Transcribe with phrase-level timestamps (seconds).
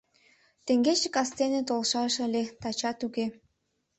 [0.65, 3.25] —Теҥгече кастене толшаш ыле, тачат уке.